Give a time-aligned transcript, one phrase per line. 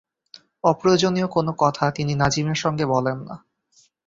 [0.63, 3.35] অপ্রয়োজনীয় কোনো কথা তিনি নাজিমের সঙ্গে বলেন না।